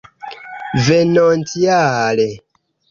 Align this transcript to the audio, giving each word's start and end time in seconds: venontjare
venontjare 0.85 2.29